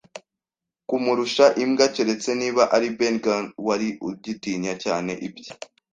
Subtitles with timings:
[0.87, 5.49] kumurusha imbwa, keretse niba ari Ben Gunn, wari ugitinya cyane ibye